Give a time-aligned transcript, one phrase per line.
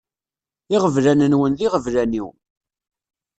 [0.75, 2.27] Iɣeblan-nwen d iɣeblan-iw.